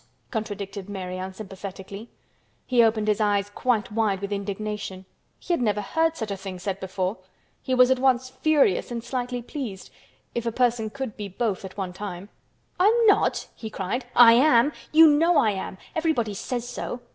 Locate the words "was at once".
7.75-8.27